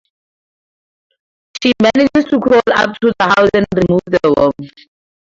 She 1.61 1.71
manages 1.79 2.25
to 2.31 2.39
crawl 2.39 2.63
up 2.73 2.97
to 3.01 3.13
the 3.19 3.25
house 3.27 3.51
and 3.53 3.67
remove 3.75 4.01
the 4.07 4.33
worm. 4.35 4.69